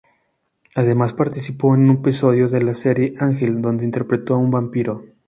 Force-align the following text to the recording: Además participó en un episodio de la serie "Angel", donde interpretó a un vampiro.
Además 0.73 1.13
participó 1.13 1.75
en 1.75 1.81
un 1.87 1.97
episodio 1.97 2.49
de 2.49 2.63
la 2.63 2.73
serie 2.73 3.13
"Angel", 3.19 3.61
donde 3.61 3.85
interpretó 3.85 4.33
a 4.33 4.39
un 4.39 4.49
vampiro. 4.49 5.05